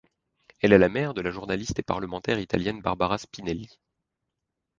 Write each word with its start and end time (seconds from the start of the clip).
Elle 0.61 0.73
est 0.73 0.79
la 0.79 0.89
mère 0.89 1.13
de 1.13 1.21
la 1.21 1.29
journaliste 1.29 1.77
et 1.77 1.83
parlementaire 1.83 2.39
italienne 2.39 2.81
Barbara 2.81 3.19
Spinelli. 3.19 3.79